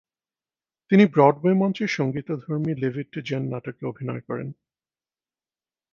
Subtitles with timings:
[0.91, 4.49] তিনি ব্রডওয়ে মঞ্চে সঙ্গীতধর্মী "লেভ ইট টু জেন" নাটকে অভিনয় করেন।